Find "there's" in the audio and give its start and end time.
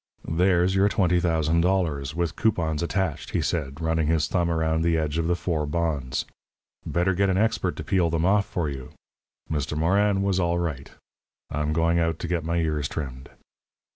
0.27-0.73